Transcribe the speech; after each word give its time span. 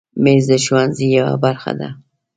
مېز 0.23 0.43
د 0.51 0.53
ښوونځي 0.63 1.07
یوه 1.17 1.35
برخه 1.43 1.71
ده. 1.79 1.89